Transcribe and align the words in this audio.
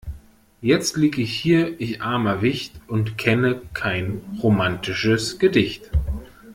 Jetzt 0.61 0.97
lieg 0.97 1.19
ich 1.19 1.31
hier 1.31 1.79
ich 1.79 2.01
armer 2.01 2.41
Wicht 2.41 2.73
und 2.87 3.19
kenne 3.19 3.61
kein 3.75 4.19
romatisches 4.41 5.37
Gedicht. 5.37 5.91